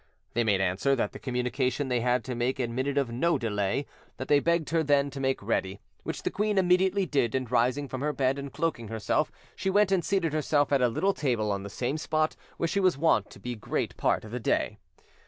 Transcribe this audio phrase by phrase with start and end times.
[0.33, 3.85] They made answer that the communication they had to make admitted of no delay,
[4.17, 7.87] that they begged her then to make ready; which the queen immediately did, and rising
[7.87, 11.51] from her bed and cloaking herself, she went and seated herself at a little table,
[11.51, 14.79] on the same spot where she was wont to be great part of the day.